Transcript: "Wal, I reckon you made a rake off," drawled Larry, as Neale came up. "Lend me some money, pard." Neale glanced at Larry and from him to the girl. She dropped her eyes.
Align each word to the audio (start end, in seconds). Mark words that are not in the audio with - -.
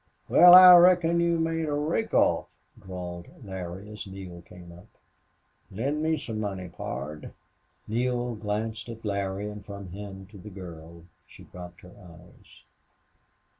"Wal, 0.29 0.55
I 0.55 0.75
reckon 0.77 1.19
you 1.19 1.37
made 1.37 1.67
a 1.67 1.73
rake 1.75 2.11
off," 2.11 2.47
drawled 2.79 3.27
Larry, 3.45 3.87
as 3.91 4.07
Neale 4.07 4.41
came 4.41 4.71
up. 4.71 4.87
"Lend 5.69 6.01
me 6.01 6.17
some 6.17 6.39
money, 6.39 6.69
pard." 6.69 7.31
Neale 7.87 8.33
glanced 8.33 8.89
at 8.89 9.05
Larry 9.05 9.47
and 9.47 9.63
from 9.63 9.89
him 9.89 10.25
to 10.31 10.39
the 10.39 10.49
girl. 10.49 11.03
She 11.27 11.43
dropped 11.43 11.81
her 11.81 11.91
eyes. 11.99 12.63